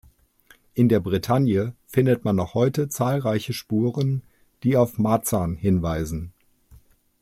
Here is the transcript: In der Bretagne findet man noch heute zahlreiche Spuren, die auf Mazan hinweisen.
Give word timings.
In 0.73 0.89
der 0.89 0.99
Bretagne 0.99 1.75
findet 1.85 2.25
man 2.25 2.35
noch 2.35 2.55
heute 2.55 2.89
zahlreiche 2.89 3.53
Spuren, 3.53 4.23
die 4.63 4.75
auf 4.75 4.97
Mazan 4.97 5.53
hinweisen. 5.55 6.33